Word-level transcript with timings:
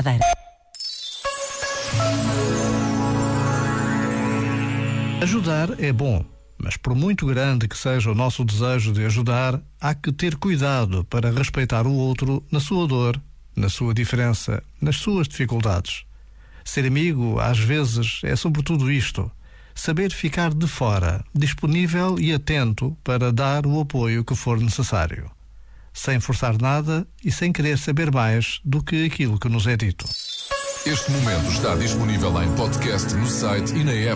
Madeira. 0.00 0.24
Ajudar 5.22 5.78
é 5.78 5.92
bom, 5.92 6.24
mas 6.56 6.78
por 6.78 6.94
muito 6.94 7.26
grande 7.26 7.68
que 7.68 7.76
seja 7.76 8.10
o 8.10 8.14
nosso 8.14 8.42
desejo 8.42 8.92
de 8.92 9.04
ajudar, 9.04 9.60
há 9.78 9.94
que 9.94 10.10
ter 10.10 10.36
cuidado 10.36 11.04
para 11.04 11.30
respeitar 11.30 11.86
o 11.86 11.92
outro 11.92 12.42
na 12.50 12.60
sua 12.60 12.86
dor, 12.86 13.20
na 13.54 13.68
sua 13.68 13.92
diferença, 13.92 14.62
nas 14.80 14.96
suas 14.96 15.28
dificuldades. 15.28 16.06
Ser 16.64 16.86
amigo, 16.86 17.38
às 17.38 17.58
vezes, 17.58 18.22
é 18.24 18.34
sobretudo 18.34 18.90
isto: 18.90 19.30
saber 19.74 20.10
ficar 20.12 20.54
de 20.54 20.66
fora, 20.66 21.22
disponível 21.34 22.18
e 22.18 22.32
atento 22.32 22.96
para 23.04 23.30
dar 23.30 23.66
o 23.66 23.78
apoio 23.78 24.24
que 24.24 24.34
for 24.34 24.58
necessário, 24.58 25.30
sem 26.00 26.18
forçar 26.18 26.56
nada 26.58 27.06
e 27.22 27.30
sem 27.30 27.52
querer 27.52 27.76
saber 27.76 28.10
mais 28.10 28.58
do 28.64 28.82
que 28.82 29.04
aquilo 29.04 29.38
que 29.38 29.50
nos 29.50 29.66
é 29.66 29.76
dito. 29.76 30.06
Este 30.86 31.10
momento 31.10 31.50
está 31.52 31.76
disponível 31.76 32.42
em 32.42 32.50
podcast 32.56 33.12
no 33.14 33.26
site 33.26 33.74
e 33.74 33.84
na 33.84 33.92
app. 33.92 34.08